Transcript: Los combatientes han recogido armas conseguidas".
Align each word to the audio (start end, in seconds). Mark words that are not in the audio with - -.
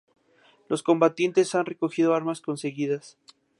Los 0.67 0.81
combatientes 0.81 1.53
han 1.53 1.67
recogido 1.67 2.15
armas 2.15 2.41
conseguidas". 2.41 3.19